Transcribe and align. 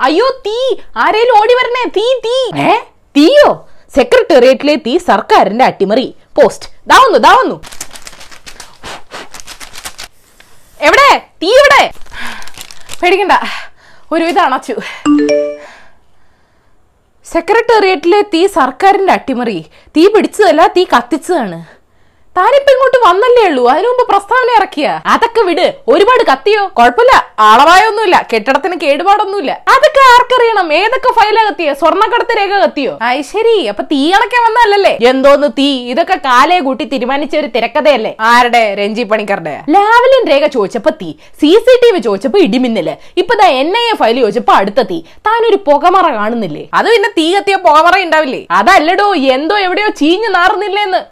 അയ്യോ 0.00 0.42
തീ. 0.46 0.76
ആരേലും 0.96 1.40
ഓടി 1.40 1.54
വരണേ. 1.54 1.88
തീ 1.88 2.20
തീ. 2.24 2.60
ഏ? 2.60 2.78
തീയോ? 3.16 3.68
സെക്രട്ടേറിയറ്റിലെ 3.94 4.76
തീ 4.76 4.98
സർക്കാരിന്റെ 4.98 5.64
അട്ടിമറി. 5.64 6.14
പോസ്റ്റ്. 6.36 6.68
ദാവുന്നു 6.86 7.18
ദാവുന്നു 7.18 7.62
എവിടെ? 10.80 11.22
തീ 11.42 11.48
എവിടെ? 11.48 11.92
പേടിക്കണ്ട. 13.02 13.32
ഒരു 14.12 14.24
ഇത് 14.24 14.38
അണച്ചു. 14.38 14.72
സെക്രട്ടേറിയറ്റിലെ 17.24 18.22
തീ 18.22 18.46
സർക്കാരിന്റെ 18.46 19.12
അട്ടിമറി. 19.12 19.66
തീ 19.96 20.08
പിടിച്ചതല്ല 20.08 20.66
തീ 20.66 20.84
കത്തിച്ചതാണ്. 20.84 21.79
താനിപ്പോ 22.36 22.70
ഇങ്ങോട്ട് 22.72 22.98
വന്നല്ലേ 23.06 23.44
ഉള്ളൂ? 23.48 23.68
അതിനു 23.70 23.88
മുമ്പ് 23.88 24.08
പ്രസ്താവന 24.10 24.50
ഇറക്കിയ. 24.58 25.00
അതൊക്കെ 25.06 25.40
വിട്. 25.40 25.74
ഒരുപാട് 25.88 26.22
കത്തിയോ? 26.30 26.66
കുഴപ്പമില്ല. 26.78 27.14
ആളവായൊന്നുമില്ല. 27.40 28.26
കെട്ടിടത്തിന് 28.32 28.76
കേടുപാടൊന്നുമില്ല. 28.80 29.52
അതൊക്കെ 29.74 30.00
ആർക്കറിയണം? 30.12 30.72
ഏതൊക്കെ 30.72 31.10
ഫയലാ 31.18 31.42
കത്തിയോ? 31.48 31.72
സ്വർണക്കടത്ത് 31.74 32.36
രേഖ 32.38 32.52
കത്തിയോ? 32.64 32.98
അത് 33.02 33.22
ശരി. 33.22 33.66
അപ്പൊ 33.66 33.82
തീ 33.82 34.12
അണക്കാൻ 34.12 34.42
വന്നല്ലേ 34.46 34.98
എന്തോന്ന് 35.10 35.48
തീ? 35.58 35.68
ഇതൊക്കെ 35.92 36.14
കാലേ 36.28 36.58
കൂട്ടി 36.60 36.84
തീരുമാനിച്ച 36.84 37.36
ഒരു 37.36 37.46
തിരക്കഥയല്ലേ? 37.46 38.16
ആരുടെ? 38.20 38.74
രഞ്ജി 38.74 39.02
പണിക്കറുടെ 39.02 39.56
ലാവലിൻ 39.76 40.24
രേഖ 40.32 40.46
ചോദിച്ചപ്പോ 40.46 40.90
തീ. 41.02 41.10
സി 41.40 41.50
സി 41.66 41.74
ടി 41.84 41.90
വി 41.94 41.98
ചോദിച്ചപ്പോ 41.98 42.38
ഇടിമിന്നൽ. 42.38 42.90
ഇപ്പൊ 43.16 43.34
ദാ 43.34 43.46
എൻ 43.46 43.72
ഐ 43.82 43.84
എ 43.92 43.96
ഫയൽ 43.96 44.20
ചോദിച്ചപ്പോ 44.20 44.52
അടുത്ത 44.52 44.80
തീ. 44.80 45.00
താനൊരു 45.26 45.56
പുകമറ 45.56 46.14
കാണുന്നില്ലേ? 46.14 46.68
അത് 46.74 46.88
പിന്നെ 46.94 47.08
തീ 47.18 47.34
കത്തിയ 47.34 47.56
പുകമറ 47.56 48.02
ഉണ്ടാവില്ലേ? 48.06 48.46
അതല്ലടോ. 48.50 49.14
എന്തോ 49.14 49.58
എവിടെയോ 49.58 49.88
ചീഞ്ഞു 49.88 50.28
നാറുന്നില്ലേന്ന്. 50.28 51.02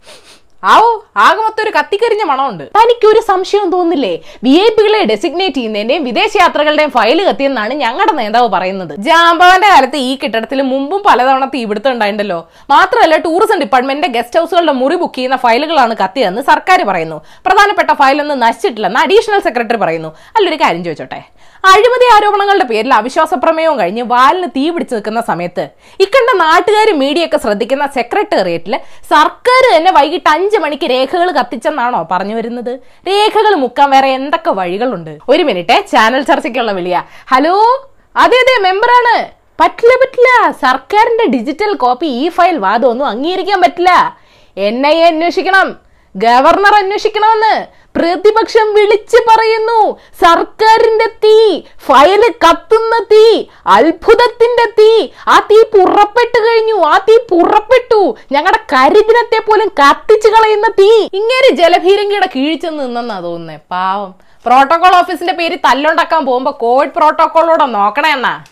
ആവോ 0.63 0.87
ആകെ 1.25 1.41
മൊത്തം 1.43 1.61
ഒരു 1.63 1.71
കത്തിക്കരിഞ്ഞ 1.75 2.23
മണമുണ്ട്. 2.29 2.63
തനിക്ക് 2.77 3.05
ഒരു 3.11 3.19
സംശയവും 3.27 3.69
തോന്നില്ലേ 3.75 4.11
വി 4.45 4.53
ഐ 4.63 4.65
പികളെ 4.77 4.99
ഡെസിഗ്നേറ്റ് 5.11 5.55
ചെയ്യുന്നതിന്റെയും 5.57 6.03
വിദേശ 6.07 6.31
യാത്രകളുടെയും 6.41 6.91
ഫയൽ 6.95 7.19
കത്തിയെന്നാണ് 7.27 7.73
ഞങ്ങളുടെ 7.83 8.13
നേതാവ് 8.19 8.49
പറയുന്നത്. 8.55 8.93
ജാമ്പവന്റെ 9.07 9.69
കാലത്ത് 9.73 9.99
ഈ 10.09 10.11
കെട്ടിടത്തിൽ 10.23 10.61
മുമ്പും 10.71 11.01
പലതവണ 11.07 11.45
തീപിടുത്തം 11.55 11.93
ഉണ്ടായിട്ടുണ്ടല്ലോ 11.95 12.39
മാത്രമല്ല 12.73 13.17
ടൂറിസം 13.27 13.59
ഡിപ്പാർട്ട്മെന്റിന്റെ 13.63 14.11
ഗസ്റ്റ് 14.17 14.39
ഹൗസുകളുടെ 14.39 14.75
മുറി 14.81 14.97
ബുക്ക് 15.03 15.17
ചെയ്യുന്ന 15.19 15.37
ഫയലുകളാണ് 15.45 15.95
കത്തിയതെന്ന് 16.03 16.43
സർക്കാർ 16.51 16.81
പറയുന്നു. 16.91 17.19
പ്രധാനപ്പെട്ട 17.47 17.91
ഫയലൊന്നും 18.03 18.39
നശിച്ചിട്ടില്ലെന്ന് 18.45 19.01
അഡീഷണൽ 19.05 19.41
സെക്രട്ടറി 19.49 19.81
പറയുന്നു. 19.85 20.11
അല്ലൊരു 20.37 20.59
കാര്യം 20.65 20.83
ചോദിച്ചോട്ടെ? 20.89 21.21
അഴിമതി 21.63 22.15
ആരോപണങ്ങളുടെ 22.15 22.63
പേരിൽ 22.63 22.93
അവിശ്വാസ 22.93 23.33
പ്രമേയവും 23.33 23.79
കഴിഞ്ഞ് 23.79 24.01
വാലിന് 24.01 24.47
തീ 24.55 24.69
പിടിച്ചു 24.69 24.95
നിൽക്കുന്ന 24.95 25.21
സമയത്ത് 25.21 25.69
ഇക്കണ്ട 25.99 26.37
നാട്ടുകാരും 26.37 26.99
മീഡിയയൊക്കെ 26.99 27.37
ശ്രദ്ധിക്കുന്ന 27.37 27.87
സെക്രട്ടേറിയറ്റിൽ 27.87 28.79
സർക്കാർ 29.09 29.77
തന്നെ 29.77 29.91
വൈകിട്ട് 29.91 30.29
അഞ്ച് 30.29 30.57
മണിക്ക് 30.57 30.89
രേഖകൾ 30.89 31.31
കത്തിച്ചെന്നാണോ 31.31 32.07
പറഞ്ഞു 32.11 32.35
വരുന്നത്? 32.35 32.79
രേഖകൾ 33.07 33.55
മുക്കാൻ 33.55 33.89
വേറെ 33.89 34.07
എന്തൊക്കെ 34.07 34.51
വഴികളുണ്ട്? 34.51 35.17
ഒരു 35.29 35.43
മിനിറ്റ് 35.43 35.87
ചാനൽ 35.91 36.21
ചർച്ചയ്ക്കുള്ള 36.21 36.71
വിളിയ. 36.71 37.03
ഹലോ? 37.27 37.87
അതെ 38.15 38.37
അതെ 38.37 38.61
മെമ്പറാണ്. 38.61 39.29
പറ്റില്ല 39.61 39.93
പറ്റില്ല. 39.95 40.51
സർക്കാരിന്റെ 40.51 41.25
ഡിജിറ്റൽ 41.25 41.73
കോപ്പി 41.73 42.05
ഈ 42.05 42.29
ഫയൽ 42.29 42.57
വാദമൊന്നും 42.57 43.05
അംഗീകരിക്കാൻ 43.05 43.61
പറ്റില്ല. 43.61 44.17
എൻ 44.57 44.87
ഐ 44.87 44.95
എ 44.95 45.05
അന്വേഷിക്കണം. 45.05 45.79
ഗവർണർ 46.15 46.75
അന്വേഷിക്കണമെന്ന്. 46.75 47.78
പ്രതിപക്ഷം 47.95 48.73
വിളിച്ചു 48.73 49.17
പറയുന്നു 49.29 49.99
സർക്കാരിന്റെ 50.25 51.05
തീ 51.05 51.59
ഫയൽ 51.59 52.33
കത്തുന്ന 52.43 53.05
തീ 53.11 53.45
അത്ഭുതത്തിന്റെ 53.67 54.65
തീ 54.79 55.09
ആ 55.27 55.39
തീ 55.39 55.63
പുറപ്പെട്ടു 55.63 56.39
കഴിഞ്ഞു 56.39 56.73
ആ 56.73 56.97
തീ 56.97 57.17
പുറപ്പെട്ടു. 57.31 58.17
ഞങ്ങളുടെ 58.31 58.59
കരിദിനത്തെ 58.73 59.39
പോലും 59.39 59.67
കത്തിച്ചു 59.67 60.27
കളയുന്ന 60.27 60.67
തീ. 60.67 61.09
ഇങ്ങനെ 61.13 61.55
ജലഭീരങ്കിയുടെ 61.55 62.29
കീഴ്ച്ചെന്ന് 62.35 62.83
നിന്നെന്നാ 62.83 63.19
തോന്നുന്നേ. 63.19 63.59
പാവം. 63.71 64.15
പ്രോട്ടോകോൾ 64.45 64.95
ഓഫീസിന്റെ 64.95 65.33
പേര് 65.33 65.57
തല്ലുണ്ടാക്കാൻ 65.57 66.25
പോകുമ്പോ 66.25 66.57
കോവിഡ് 66.61 66.89
പ്രോട്ടോകോളോടെ 66.89 67.65
നോക്കണേ 67.65 68.11
എന്നാ 68.11 68.43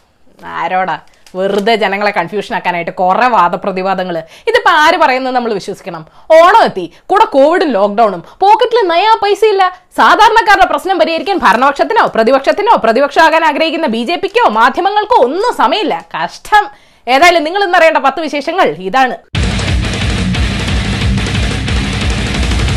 ആരോടാ? 0.46 1.00
വെറുതെ 1.36 1.76
ജനങ്ങളെ 1.76 2.12
കൺഫ്യൂഷൻ 2.12 2.56
ആക്കാനായിട്ട് 2.56 2.92
കുറെ 2.92 3.28
വാദപ്രതിവാദങ്ങൾ 3.28 4.18
ഇതിപ്പോൾ 4.18 4.70
ആര് 4.70 4.98
പറയുന്നത് 4.98 5.36
നമ്മൾ 5.36 5.54
വിശ്വസിക്കണം? 5.54 6.06
ഓണം 6.44 6.64
എത്തി. 6.64 6.94
കൂടെ 7.10 7.26
കോവിഡും 7.26 7.70
ലോക്ക്ഡൌണും 7.70 8.24
പോക്കറ്റിൽ 8.40 8.88
നയാ 8.88 9.20
പൈസ 9.24 9.46
ഇല്ല 9.46 9.80
സാധാരണക്കാരുടെ 9.98 10.66
പ്രശ്നം 10.66 11.00
പരിഹരിക്കാൻ 11.00 11.40
ഭരണപക്ഷത്തിനോ 11.44 12.12
പ്രതിപക്ഷത്തിനോ 12.16 12.76
പ്രതിപക്ഷമാകാൻ 12.76 13.46
ആഗ്രഹിക്കുന്ന 13.46 13.88
ബി 13.88 14.04
ജെ 14.04 14.16
പിക്കോ 14.16 14.50
മാധ്യമങ്ങൾക്കോ 14.50 15.24
ഒന്നും 15.24 15.56
സമയമില്ല. 15.58 16.06
കഷ്ടം. 16.16 16.68
ഏതായാലും 17.08 17.44
നിങ്ങൾ 17.44 17.64
ഇന്നറിയേണ്ട 17.64 17.98
പത്ത് 17.98 18.20
വിശേഷങ്ങൾ 18.20 18.66
ഇതാണ്. 18.66 19.18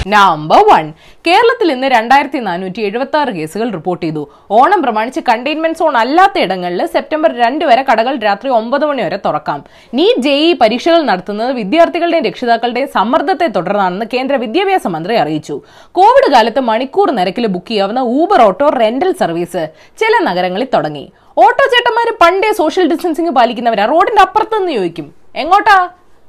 നമ്പർ 0.07 0.59
വൺ 0.73 0.93
കേരളത്തിൽ 1.27 1.69
ഇന്ന് 1.73 1.87
രണ്ടായിരത്തി 1.87 2.39
നാനൂറ്റി 2.47 2.81
എഴുപത്തി 2.89 3.17
ആറ് 3.19 3.33
കേസുകൾ 3.39 3.71
റിപ്പോർട്ട് 3.77 4.03
ചെയ്തു. 4.05 4.23
ഓണം 4.59 4.83
പ്രമാണിച്ച് 4.83 5.21
കണ്ടെയ്ൻമെന്റ് 5.29 5.79
സോൺ 5.79 5.97
അല്ലാത്ത 6.03 6.37
ഇടങ്ങളിൽ 6.45 6.87
സെപ്റ്റംബർ 6.95 7.31
രണ്ട് 7.43 7.65
വരെ 7.71 7.83
കടകൾ 7.89 8.15
രാത്രി 8.27 8.49
ഒമ്പത് 8.59 8.85
മണി 8.91 9.03
വരെ 9.07 9.19
തുറക്കാം. 9.27 9.59
നീറ്റ് 9.99 10.23
ജെഇ 10.27 10.55
പരീക്ഷകൾ 10.63 11.03
നടത്തുന്നത് 11.11 11.53
വിദ്യാർത്ഥികളുടെയും 11.61 12.25
രക്ഷിതാക്കളുടെയും 12.29 12.89
സമ്മർദ്ദത്തെ 12.97 13.47
തുടർന്നാണെന്ന് 13.57 14.07
കേന്ദ്ര 14.15 14.37
വിദ്യാഭ്യാസ 14.45 14.87
മന്ത്രി 14.87 15.17
അറിയിച്ചു. 15.17 15.57
കോവിഡ് 15.99 16.31
കാലത്ത് 16.35 16.61
മണിക്കൂർ 16.71 17.11
നിരക്കിൽ 17.19 17.47
ബുക്ക് 17.57 17.71
ചെയ്യാവുന്ന 17.71 17.99
ഊബർ 18.19 18.43
ഓട്ടോ 18.49 18.69
റെന്റൽ 18.83 19.13
സർവീസ് 19.23 19.65
ചില 20.03 20.13
നഗരങ്ങളിൽ 20.29 20.69
തുടങ്ങി. 20.77 21.05
ഓട്ടോ 21.45 21.67
ചേട്ടന്മാർ 21.75 22.11
പണ്ടേ 22.23 22.53
സോഷ്യൽ 22.53 22.87
ഡിസ്റ്റൻസിംഗ് 22.93 23.35
പാലിക്കുന്നവരാ. 23.41 23.85
റോഡിന്റെ 23.93 24.23
അപ്പുറത്ത് 24.23 24.59
നിന്ന് 24.59 24.73
ചോദിക്കും 24.79 25.09
എങ്ങോട്ടാ? 25.37 25.77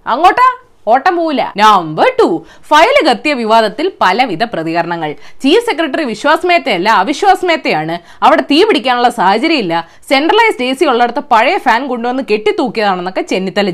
അങ്ങോട്ടാ? 0.08 0.50
ഓട്ടം 0.88 1.16
പോവില്ല. 1.18 1.54
നമ്പർ 1.58 2.08
ടു 2.20 2.46
ഫയൽ 2.70 2.96
കത്തിയ 3.08 3.34
വിവാദത്തിൽ 3.34 3.92
പലവിധ 4.02 4.44
പ്രതികരണങ്ങൾ. 4.44 5.12
ചീഫ് 5.44 5.66
സെക്രട്ടറി 5.66 6.04
വിശ്വാസ് 6.04 6.48
മേത്തയല്ല 6.48 6.90
അവിശ്വാസ് 6.90 7.46
മേത്തയാണ് 7.46 8.00
അവിടെ 8.24 8.42
തീ 8.52 8.64
പിടിക്കാനുള്ള 8.64 9.10
സാഹചര്യമില്ല. 9.10 9.88
സെൻട്രലൈസ്ഡ് 10.10 10.64
എ 10.64 10.74
സി 10.74 10.86
ഉള്ളിടത്ത് 10.86 11.24
പഴയ 11.32 11.58
ഫാൻ 11.58 11.88
കൊണ്ടുവന്ന് 11.88 12.24
കെട്ടിത്തൂക്കിയതാണെന്നൊക്കെ 12.32 13.22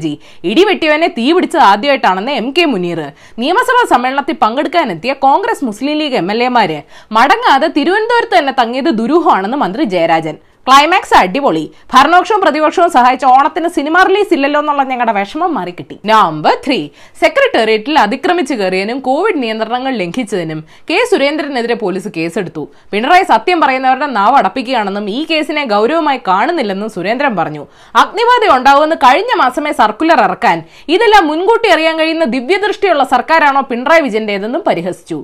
ജി. 0.06 0.20
ഇടിവെട്ടിയവനെ 0.44 1.08
തീ 1.08 1.34
പിടിച്ചത് 1.34 1.62
ആദ്യമായിട്ടാണെന്ന് 1.62 2.32
എം 2.32 2.54
കെ 2.58 2.66
മുനീർ. 2.66 3.00
നിയമസഭാ 3.40 3.84
സമ്മേളനത്തിൽ 3.94 4.36
പങ്കെടുക്കാനെത്തിയ 4.44 5.14
Congress 5.14 5.66
Muslim 5.66 5.98
League 5.98 6.16
M 6.16 6.32
L 6.32 6.44
എമാര് 6.44 6.82
മടങ്ങാതെ 7.12 7.68
തിരുവനന്തപുരത്ത് 7.68 8.38
തന്നെ 8.38 8.54
തങ്ങിയത് 8.62 8.92
ദുരൂഹമാണെന്ന് 9.00 9.58
മന്ത്രി 9.58 9.84
ജയരാജൻ. 9.84 10.38
ക്ലൈമാക്സ് 10.68 11.14
അടിപൊളി. 11.20 11.62
ഭരണപക്ഷവും 11.92 12.40
പ്രതിപക്ഷവും 12.44 12.90
സഹായിച്ച 12.96 13.26
ഓണത്തിന് 13.36 13.70
സിനിമ 13.76 13.98
റിലീസ് 14.08 14.34
ഇല്ലല്ലോ 14.38 14.60
എന്നുള്ള 14.64 14.84
ഞങ്ങളുടെ 14.90 15.14
വിഷമം 15.18 15.52
മാറി 15.58 15.74
കിട്ടി 15.78 15.96
നമ്പർ 16.10 16.56
ത്രീ 16.66 16.80
സെക്രട്ടേറിയറ്റിൽ 17.22 17.96
അതിക്രമിച്ചു 18.06 18.56
കയറിയതിനും 18.62 19.00
കോവിഡ് 19.08 19.40
നിയന്ത്രണങ്ങൾ 19.44 19.94
ലംഘിച്ചതിനും 20.02 20.60
കെ 20.90 20.98
സുരേന്ദ്രനെതിരെ 21.12 21.78
പോലീസ് 21.84 22.12
കേസെടുത്തു. 22.18 22.64
പിണറായി 22.92 23.26
സത്യം 23.32 23.62
പറയുന്നവരുടെ 23.64 24.10
നാവ് 24.18 24.38
അടപ്പിക്കുകയാണെന്നും 24.42 25.08
ഈ 25.18 25.22
കേസിനെ 25.32 25.64
ഗൗരവമായി 25.74 26.22
കാണുന്നില്ലെന്നും 26.30 26.92
സുരേന്ദ്രൻ 26.98 27.34
പറഞ്ഞു. 27.40 27.64
അഗ്നിബാധ 28.04 28.52
ഉണ്ടാവുമെന്ന് 28.58 29.00
കഴിഞ്ഞ 29.08 29.32
മാസമേ 29.44 29.74
സർക്കുലർ 29.82 30.22
ഇറക്കാൻ. 30.28 30.60
ഇതെല്ലാം 30.98 31.26
മുൻകൂട്ടി 31.32 31.72
അറിയാൻ 31.78 31.98
കഴിയുന്ന 32.04 32.28
ദിവ്യദൃഷ്ടിയുള്ള 32.38 33.06
സർക്കാരാണോ 33.16 33.64
പിണറായി 33.72 34.04
വിജയന്റേതെന്നും 34.10 34.64
പരിഹസിച്ചു. 34.70 35.20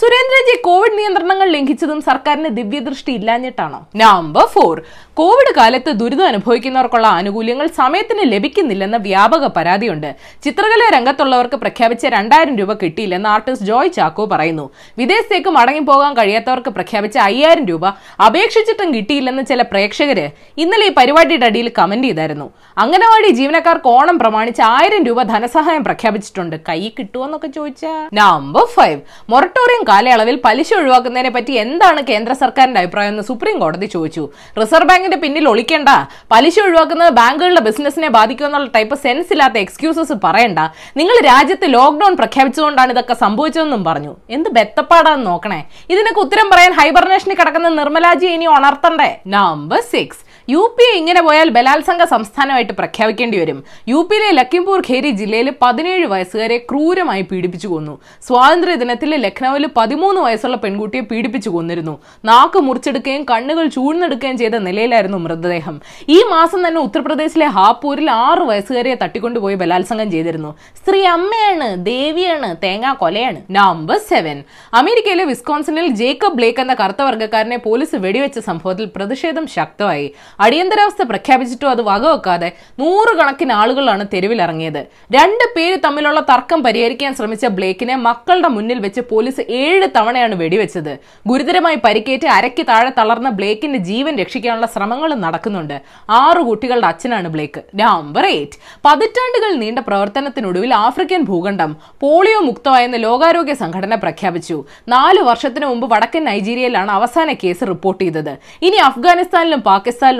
സുരേന്ദ്രജി 0.00 0.54
കോവിഡ് 0.64 0.96
നിയന്ത്രണങ്ങൾ 0.98 1.48
ലംഘിച്ചതും 1.50 2.00
സർക്കാരിന് 2.00 2.48
ദിവ്യദൃഷ്ടി 2.56 3.12
ഇല്ലാഞ്ഞിട്ടാണോ? 3.18 3.78
നമ്പർ 3.96 4.46
ഫോർ 4.54 4.74
കോവിഡ് 5.20 5.52
കാലത്ത് 5.56 5.90
ദുരിതം 6.00 6.26
അനുഭവിക്കുന്നവർക്കുള്ള 6.26 7.06
ആനുകൂല്യങ്ങൾ 7.18 7.66
സമയത്തിന് 7.66 8.24
ലഭിക്കുന്നില്ലെന്ന 8.32 8.96
വ്യാപക 9.06 9.46
പരാതിയുണ്ട്. 9.46 10.10
ചിത്രകലാ 10.44 10.88
രംഗത്തുള്ളവർക്ക് 10.96 11.58
പ്രഖ്യാപിച്ച 11.62 12.06
രണ്ടായിരം 12.16 12.56
രൂപ 12.56 12.72
കിട്ടിയില്ലെന്ന് 12.72 13.28
ആർട്ടിസ്റ്റ് 13.28 13.68
ജോയ് 13.70 13.92
ചാക്കോ 13.96 14.26
പറയുന്നു. 14.32 14.66
വിദേശത്തേക്ക് 14.98 15.52
മടങ്ങിപ്പോകാൻ 15.58 16.12
കഴിയാത്തവർക്ക് 16.16 16.68
പ്രഖ്യാപിച്ച 16.68 17.18
അയ്യായിരം 17.28 17.64
രൂപ 17.66 17.86
അപേക്ഷിച്ചിട്ടും 18.26 18.94
കിട്ടിയില്ലെന്ന് 18.94 19.44
ചില 19.52 19.62
പ്രേക്ഷകര് 19.72 20.26
ഇന്നലെ 20.58 20.86
ഈ 20.86 20.94
പരിപാടിയുടെ 20.98 21.48
അടിയിൽ 21.50 21.70
കമന്റ് 21.78 22.08
ചെയ്തായിരുന്നു. 22.08 22.50
അംഗനവാടി 22.84 23.32
ജീവനക്കാർക്ക് 23.40 23.90
ഓണം 23.94 24.18
പ്രമാണിച്ച് 24.18 24.62
ആയിരം 24.62 25.02
രൂപ 25.04 25.22
ധനസഹായം 25.32 25.84
പ്രഖ്യാപിച്ചിട്ടുണ്ട്. 25.84 26.56
കൈ 26.68 26.80
കിട്ടുമെന്നൊക്കെ 26.98 27.46
ചോദിച്ച. 27.46 27.86
നമ്പർ 28.12 28.66
ഫൈവ് 28.76 29.00
മൊറട്ടോറിയം 29.30 29.84
കാലയളവിൽ 29.88 30.36
പലിശ 30.46 30.70
ഒഴിവാക്കുന്നതിനെ 30.80 31.30
പറ്റി 31.36 31.52
എന്താണ് 31.64 32.00
കേന്ദ്ര 32.10 32.32
സർക്കാരിന്റെ 32.42 32.80
അഭിപ്രായം 32.80 33.12
എന്ന് 33.14 33.24
സുപ്രീം 33.28 33.56
കോടതി 33.58 33.86
ചോദിച്ചു. 33.86 34.24
റിസർവ് 34.60 34.88
ബാങ്കിന്റെ 34.90 35.18
പിന്നിൽ 35.24 35.48
ഒളിക്കേണ്ട 35.52 35.88
പലിശ 36.34 36.56
ഒഴിവാക്കുന്നത് 36.66 37.12
ബാങ്കുകളുടെ 37.20 37.62
ബിസിനസിനെ 37.68 38.10
ബാധിക്കുമെന്നുള്ള 38.18 38.68
ടൈപ്പ് 38.76 38.98
സെൻസ് 39.04 39.32
ഇല്ലാത്ത 39.36 39.58
എക്സ്ക്യൂസസ് 39.64 40.16
പറയണ്ട. 40.24 40.60
നിങ്ങൾ 41.00 41.16
രാജ്യത്ത് 41.30 41.68
ലോക്ക്ഡൌൺ 41.76 42.16
പ്രഖ്യാപിച്ചുകൊണ്ടാണ് 42.16 42.90
ഇതൊക്കെ 42.96 43.14
സംഭവിച്ചതെന്നും 43.24 43.84
പറഞ്ഞു. 43.84 44.14
എന്ത് 44.30 44.50
ബെത്തപ്പാടാന്ന് 44.58 45.26
നോക്കണേ. 45.26 45.60
ഇതിനൊക്കെ 45.90 46.20
ഉത്തരം 46.26 46.50
പറയാൻ 46.50 46.72
ഹൈബർനേഷനിൽ 46.80 47.36
കിടക്കുന്ന 47.40 47.68
നിർമ്മലാജി 47.80 48.26
ഇനി 48.26 48.46
ഉണർത്തണ്ടേ? 48.58 49.10
Number 49.26 49.80
six 49.92 50.22
U 50.48 50.60
P 50.76 50.84
A 50.88 50.98
ഇങ്ങനെ 50.98 51.20
പോയാൽ 51.26 51.48
ബലാത്സംഗ 51.54 52.02
സംസ്ഥാനമായിട്ട് 52.10 52.72
പ്രഖ്യാപിക്കേണ്ടി 52.72 53.36
വരും. 53.40 53.64
യു 53.88 54.00
പിയിലെ 54.10 54.28
ലക്കിംപൂർ 54.30 54.80
ഖേരി 54.88 55.10
ജില്ലയിൽ 55.20 55.48
പതിനേഴ് 55.62 56.04
വയസ്സുകാരെ 56.12 56.58
ക്രൂരമായി 56.70 57.22
പീഡിപ്പിച്ചു 57.30 57.68
കൊന്നു. 57.68 57.94
സ്വാതന്ത്ര്യ 58.26 58.74
ദിനത്തിൽ 58.82 59.10
ലക്നൌവിൽ 59.24 59.64
പതിമൂന്ന് 59.78 60.20
വയസ്സുള്ള 60.26 60.56
പെൺകുട്ടിയെ 60.64 61.00
പീഡിപ്പിച്ചു 61.00 61.50
കൊന്നിരുന്നു. 61.54 61.94
നാക്ക് 62.30 62.60
മുറിച്ചെടുക്കുകയും 62.66 63.24
കണ്ണുകൾ 63.30 63.66
ചൂഴ്ന്നെടുക്കുകയും 63.76 64.38
ചെയ്ത 64.42 64.60
നിലയിലായിരുന്നു 64.68 65.18
മൃതദേഹം. 65.24 65.80
ഈ 66.08 66.18
മാസം 66.34 66.68
തന്നെ 66.68 66.80
ഉത്തർപ്രദേശിലെ 66.80 67.48
ഹാപ്പൂരിൽ 67.56 68.10
ആറ് 68.10 68.44
വയസ്സുകാരെ 68.52 68.94
തട്ടിക്കൊണ്ടുപോയി 69.02 69.58
ബലാത്സംഗം 69.64 70.10
ചെയ്തിരുന്നു. 70.14 70.52
സ്ത്രീ 70.82 71.02
അമ്മയാണ് 71.16 71.68
ദേവിയാണ് 71.90 72.52
തേങ്ങാ 72.64 72.92
കൊലയാണ്. 73.02 73.42
നമ്പർ 73.50 74.00
സെവൻ 74.12 74.38
അമേരിക്കയിലെ 74.82 75.24
വിസ്കോൺസിനിൽ 75.32 75.88
ജേക്കബ് 76.02 76.38
ബ്ലേക്ക് 76.40 76.60
എന്ന 76.66 76.74
കറുത്ത 76.84 77.02
വർഗക്കാരനെ 77.02 77.60
പോലീസ് 77.68 77.96
വെടിവെച്ച 78.06 78.38
സംഭവത്തിൽ 78.38 78.88
പ്രതിഷേധം 78.96 79.46
ശക്തമായി. 79.58 80.08
അടിയന്തരാവസ്ഥ 80.40 81.02
പ്രഖ്യാപിച്ചിട്ടും 81.02 81.70
അത് 81.70 81.82
വകവെക്കാതെ 81.82 82.52
നൂറുകണക്കിന് 82.78 83.52
ആളുകളാണ് 83.52 84.06
തെരുവിലിറങ്ങിയത്. 84.14 84.86
രണ്ട് 85.12 85.44
പേര് 85.56 85.78
തമ്മിലുള്ള 85.84 86.20
തർക്കം 86.20 86.62
പരിഹരിക്കാൻ 86.62 87.14
ശ്രമിച്ച 87.14 87.46
ബ്ലേക്കിനെ 87.46 87.96
മക്കളുടെ 87.96 88.48
മുന്നിൽ 88.48 88.78
വെച്ച് 88.78 89.00
പോലീസ് 89.10 89.40
ഏഴ് 89.48 89.88
തവണയാണ് 89.96 90.34
വെടിവെച്ചത്. 90.34 90.98
ഗുരുതരമായി 91.26 91.78
പരിക്കേറ്റ് 91.84 92.26
അരയ്ക്ക് 92.26 92.66
താഴെ 92.68 92.92
തളർന്ന 92.98 93.30
ബ്ലേക്കിന്റെ 93.30 93.78
ജീവൻ 93.78 94.16
രക്ഷിക്കാനുള്ള 94.16 94.66
ശ്രമങ്ങളും 94.66 95.20
നടക്കുന്നുണ്ട്. 95.20 95.80
ആറു 96.10 96.42
കുട്ടികളുടെ 96.42 96.86
അച്ഛനാണ് 96.86 97.28
ബ്ലേക്ക്. 97.28 97.62
Number 97.74 98.26
eight. 98.26 98.58
പതിറ്റാണ്ടുകൾ 98.84 99.54
നീണ്ട 99.56 99.78
പ്രവർത്തനത്തിനൊടുവിൽ 99.78 100.74
ആഫ്രിക്കൻ 100.74 101.22
ഭൂഖണ്ഡം 101.22 101.76
പോളിയോ 102.00 102.40
മുക്തമായെന്ന് 102.40 103.02
ലോകാരോഗ്യ 103.02 103.54
സംഘടന 103.54 103.94
പ്രഖ്യാപിച്ചു. 103.94 104.64
നാല് 104.88 105.20
വർഷത്തിനു 105.20 105.66
മുമ്പ് 105.66 105.94
വടക്കൻ 105.94 106.24
നൈജീരിയയിലാണ് 106.24 106.90
അവസാന 106.90 107.32
കേസ് 107.32 107.68
റിപ്പോർട്ട് 107.68 108.04
ചെയ്തത്. 108.04 108.38
ഇനി 108.62 108.76
അഫ്ഗാനിസ്ഥാനിലും 108.76 109.62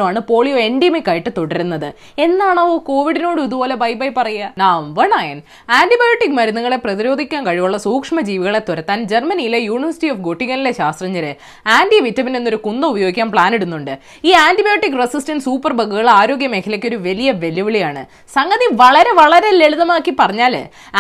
പാകിസ്ഥാനിലുമാണ് 0.07 0.21
പോളിയോ 0.31 0.57
എൻഡിമിക് 0.69 1.09
ആയിട്ട് 1.11 1.31
തുടരുന്നത്. 1.39 1.89
എന്നാണോ 2.19 2.65
കോവിഡിനോട് 2.87 3.41
ഇതുപോലെ 3.47 3.75
ബൈ 3.83 3.93
ബൈ 4.01 4.09
പറയുക? 4.17 4.53
നമ്പർ 4.59 5.07
നയൻ 5.11 5.39
ആന്റിബയോട്ടിക് 5.79 6.37
മരുന്നുകളെ 6.39 6.79
പ്രതിരോധിക്കാൻ 6.85 7.43
കഴിവുള്ള 7.47 7.77
സൂക്ഷ്മ 7.87 8.21
ജീവികളെ 8.29 8.61
തുരത്താൻ 8.69 8.99
ജർമ്മനിയിലെ 9.13 9.59
യൂണിവേഴ്സിറ്റി 9.71 10.09
ഓഫ് 10.13 10.21
ഗോട്ടിഗനിലെ 10.27 10.73
ശാസ്ത്രജ്ഞര് 10.81 11.33
ആന്റി 11.77 11.99
വിറ്റമിൻ 12.07 12.35
എന്നൊരു 12.37 12.59
കുന്ന 12.67 12.87
ഉപയോഗിക്കാൻ 12.87 13.31
പ്ലാൻ 13.31 13.53
ഇടുന്നുണ്ട്. 13.55 13.93
ഈ 14.25 14.33
ആന്റിബയോട്ടിക് 14.47 14.99
റെസിസ്റ്റന്റ് 14.99 15.45
സൂപ്പർ 15.45 15.73
ബഗുകൾ 15.81 16.09
ആരോഗ്യ 16.11 16.49
മേഖലയ്ക്ക് 16.55 16.87
ഒരു 16.87 16.99
വലിയ 17.07 17.31
വെല്ലുവിളിയാണ്. 17.45 18.05
സംഗതി 18.35 18.67
വളരെ 18.83 19.13
വളരെ 19.21 19.51
ലളിതമാക്കി 19.61 20.13
പറഞ്ഞാൽ 20.21 20.55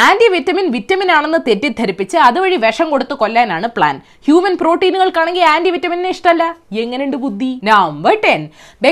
ആന്റി 0.06 0.28
വിറ്റമിൻ 0.34 0.66
വിറ്റമിൻ 0.76 1.10
ആണെന്ന് 1.18 1.40
തെറ്റിദ്ധരിപ്പിച്ച് 1.48 2.16
അതുവഴി 2.28 2.56
വിഷം 2.56 2.88
കൊടുത്ത് 2.90 3.14
കൊല്ലാനാണ് 3.14 3.68
പ്ലാൻ. 3.76 3.96
ഹ്യൂമൻ 4.26 4.54
പ്രോട്ടീനുകൾക്കാണെങ്കിൽ 4.60 5.44
ആന്റി 5.54 5.70
വിറ്റമിനെ 5.70 6.08
ഇഷ്ടമല്ല 6.08 6.44
എങ്ങനെയുണ്ട് 6.82 7.16
ബുദ്ധി? 7.24 7.50
Number 7.64 8.14
ten. 8.24 8.42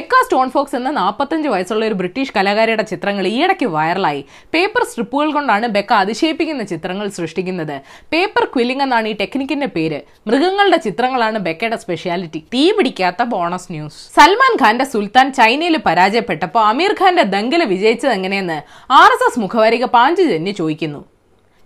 Becca 0.04 0.18
Stone 0.24 0.48
Fox 0.54 0.74
എന്ന 0.76 0.90
നാൽപ്പത്തഞ്ച് 0.98 1.48
വയസ്സുള്ള 1.52 1.84
ഒരു 1.88 1.96
ബ്രിട്ടീഷ് 2.00 2.32
കലാകാരിയുടെ 2.36 2.84
ചിത്രങ്ങൾ 2.90 3.24
ഈയിടയ്ക്ക് 3.30 3.66
വൈറലായി. 3.74 4.20
പേപ്പർ 4.54 4.82
സ്ട്രിപ്പുകൾ 4.90 5.28
കൊണ്ടാണ് 5.36 5.66
ബെക്ക 5.76 5.92
അതിശയിപ്പിക്കുന്ന 6.04 6.64
ചിത്രങ്ങൾ 6.72 7.06
സൃഷ്ടിക്കുന്നത്. 7.18 7.76
പേപ്പർ 8.12 8.44
ക്വില്ലിംഗ് 8.54 8.84
എന്നാണ് 8.86 9.06
ഈ 9.12 9.14
ടെക്നിക്കിന്റെ 9.22 9.68
പേര്. 9.76 10.00
മൃഗങ്ങളുടെ 10.28 10.78
ചിത്രങ്ങളാണ് 10.86 11.40
ബെക്കയുടെ 11.46 11.78
സ്പെഷ്യാലിറ്റി 11.84 12.42
തീ 12.54 12.64
പിടിക്കാത്ത 12.78 13.28
ബോണസ് 13.32 13.72
ന്യൂസ് 13.76 14.02
സൽമാൻ 14.18 14.54
ഖാന്റെ 14.64 14.88
സുൽത്താൻ 14.92 15.32
ചൈനയിൽ 15.40 15.78
പരാജയപ്പെട്ടപ്പോൾ 15.88 16.64
അമീർ 16.72 16.94
ഖാന്റെ 17.00 17.26
ദങ്കൽ 17.36 17.64
വിജയിച്ചത് 17.74 18.14
എങ്ങനെയെന്ന് 18.18 18.60
ആർ 19.00 19.10
എസ് 19.16 19.28
എസ് 19.30 19.42
മുഖവാരിക 19.46 19.84
പാഞ്ചുജന്യ 19.98 20.54
ചോദിക്കുന്നു. 20.62 21.02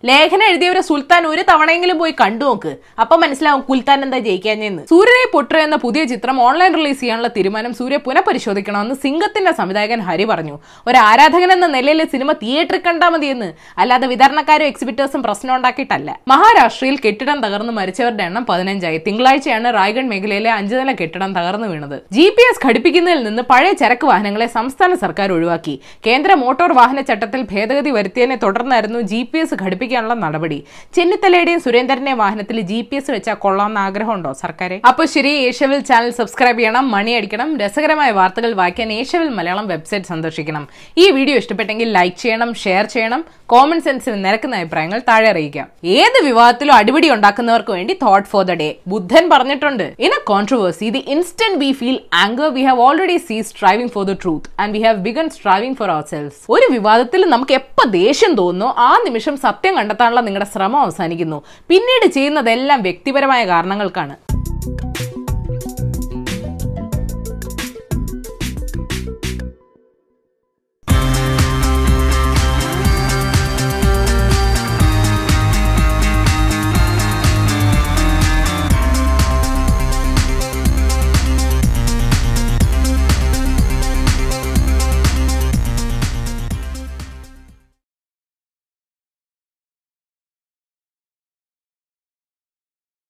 ലേഖനം 0.04 0.44
എഴുതിയവരെ 0.48 0.80
സുൽത്താൻ 0.80 1.26
ഒരു 1.26 1.42
തവണയെങ്കിലും 1.42 1.98
പോയി 1.98 2.14
കണ്ടു 2.20 2.44
നോക്ക്. 2.44 2.76
അപ്പൊ 3.00 3.16
മനസ്സിലാവും 3.16 3.60
കുൽത്താൻ 3.60 4.02
എന്താ 4.02 4.18
ജയിക്കാഞ്ഞെന്ന്. 4.18 4.82
സൂര്യനെ 4.90 5.30
പൊട്ട 5.32 5.52
എന്ന 5.56 5.76
പുതിയ 5.76 6.04
ചിത്രം 6.04 6.42
ഓൺലൈൻ 6.42 6.74
റിലീസ് 6.74 7.00
ചെയ്യാനുള്ള 7.00 7.28
തീരുമാനം 7.28 7.74
സൂര്യ 7.74 7.96
പുനഃപരിശോധിക്കണമെന്ന് 7.96 8.94
സിംഗത്തിന്റെ 8.94 9.52
സംവിധായകൻ 9.52 10.00
ഹരി 10.00 10.24
പറഞ്ഞു. 10.24 10.58
ഒരു 10.86 10.98
ആരാധകൻ 10.98 11.52
എന്ന 11.52 11.66
നിലയിൽ 11.66 12.04
സിനിമ 12.04 12.32
തിയേറ്ററിൽ 12.32 12.82
കണ്ടാൽ 12.86 13.08
മതിയെന്ന്. 13.08 13.52
അല്ലാതെ 13.78 14.06
വിതരണക്കാരും 14.06 14.64
എക്സിബിറ്റേഴ്സും 14.64 15.22
പ്രശ്നം 15.22 15.56
ഉണ്ടാക്കിയിട്ടല്ല. 15.56 16.18
മഹാരാഷ്ട്രയിൽ 16.28 16.98
കെട്ടിടം 17.06 17.40
തകർന്ന് 17.40 17.72
മരിച്ചവരുടെ 17.72 18.22
എണ്ണം 18.22 18.46
പതിനഞ്ചായി. 18.46 18.98
തിങ്കളാഴ്ചയാണ് 19.06 19.74
റായ്ഗഡ് 19.74 20.04
മേഖലയിലെ 20.04 20.52
അഞ്ചു 20.52 20.76
നില 20.76 20.92
കെട്ടിടം 20.92 21.32
തകർന്നു 21.32 21.68
വീണത്. 21.68 22.02
ജി 22.12 22.28
പി 22.28 22.44
എസ് 22.50 22.66
ഘടിപ്പിക്കുന്നതിൽ 22.66 23.24
നിന്ന് 23.24 23.42
പഴയ 23.42 23.72
ചരക്ക് 23.72 24.06
വാഹനങ്ങളെ 24.06 24.46
സംസ്ഥാന 24.46 24.94
സർക്കാർ 24.94 25.32
ഒഴിവാക്കി. 25.32 25.80
കേന്ദ്ര 26.06 26.34
മോട്ടോർ 26.34 26.72
വാഹന 26.72 27.00
ചട്ടത്തിൽ 27.00 27.42
ഭേദഗതി 27.52 27.90
വരുത്തിയതിനെ 27.90 28.36
തുടർന്നായിരുന്നു 28.36 29.00
ജി 29.00 29.22
പി 29.32 29.38
എസ് 29.38 29.54
ഘടിപ്പിക്കാനുള്ള 29.88 30.14
നടപടി. 30.24 30.58
ചെന്നിത്തലയുടെയും 30.96 31.60
സുരേന്ദ്രന്റെയും 31.66 32.18
വാഹനത്തിൽ 32.22 32.56
ജി 32.70 32.78
പി 32.88 32.96
എസ് 32.98 33.10
വെച്ചാൽ 33.14 33.36
കൊള്ളാമെന്ന 33.44 33.78
ആഗ്രഹമുണ്ടോ 33.88 34.30
സർക്കാരെ? 34.42 34.76
അപ്പോൾ 34.90 35.06
ശരി 35.14 35.32
ഏഷ്യവിൽ 35.48 35.80
ചാനൽ 35.90 36.10
സബ്സ്ക്രൈബ് 36.18 36.58
ചെയ്യണം 36.60 36.84
മണി 36.94 37.12
അടിക്കണം 37.18 37.48
രസകരമായ 37.62 38.10
വാർത്തകൾ 38.18 38.52
വായിക്കാൻ 38.60 38.88
ഏഷ്യവിൽ 39.00 39.30
മലയാളം 39.38 39.66
വെബ്സൈറ്റ് 39.72 40.10
സന്ദർശിക്കണം. 40.12 40.64
ഈ 41.02 41.06
വീഡിയോ 41.18 41.36
ഇഷ്ടപ്പെട്ടെങ്കിൽ 41.42 41.88
ലൈക്ക് 41.98 42.18
ചെയ്യണം 42.24 42.52
ഷെയർ 42.64 42.86
ചെയ്യണം 42.94 43.22
കോമൺ 43.52 43.78
സെൻസിൽ 43.86 44.14
നിരക്കുന്ന 44.24 44.54
അഭിപ്രായങ്ങൾ 44.60 44.98
താഴെ 45.08 45.28
അറിയിക്കാം. 45.32 45.66
ഏത് 45.98 46.18
വിവാദത്തിലും 46.28 46.74
അടിപിടി 46.78 47.08
ഉണ്ടാക്കുന്നവർക്ക് 47.16 47.72
വേണ്ടി 47.76 47.94
തോട്ട് 48.04 48.28
ഫോർ 48.32 48.42
ദ 48.50 48.54
ഡേ 48.62 48.68
ബുദ്ധൻ 48.92 49.24
പറഞ്ഞിട്ടുണ്ട്. 49.34 49.86
In 50.06 50.12
a 50.18 50.20
controversy 50.32 50.88
the 50.96 51.02
instant 51.14 51.58
we 51.62 51.70
feel 51.80 51.98
anger 52.24 52.50
we 52.56 52.64
have 52.68 52.82
already 52.86 53.18
ceased 53.28 53.38
striving 53.52 53.92
for 53.94 54.04
the 54.10 54.16
truth 54.24 54.50
and 54.62 54.72
we 54.76 54.82
have 54.86 55.00
begun 55.08 55.28
striving 55.36 55.78
for 55.80 55.90
ourselves 56.12 56.38
ഒരു 56.56 56.68
വിവാദത്തിൽ 56.76 57.24
നമുക്ക് 57.34 57.56
എപ്പോ 57.60 57.84
ദേഷ്യം 58.00 58.34
തോന്നുന്നു 58.42 58.68
ആ 58.88 58.90
നിമിഷം 59.06 59.34
സത്യം 59.46 59.74
കണ്ടെത്താനുള്ള 59.78 60.20
നിങ്ങളുടെ 60.20 60.50
ശ്രമം 60.54 60.80
അവസാനിക്കുന്നു. 60.86 61.40
പിന്നീട് 61.68 62.08
ചെയ്യുന്നതെല്ലാം 62.16 62.82
വ്യക്തിപരമായ 62.82 63.44
കാരണങ്ങൾക്കാണ്. 63.52 64.16